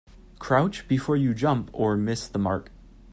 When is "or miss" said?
1.73-2.27